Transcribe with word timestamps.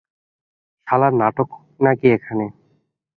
শালা, 0.87 1.09
নাটক 1.19 1.49
হচ্ছে 1.55 1.79
নাকি 1.85 2.07
এখানে? 2.17 2.45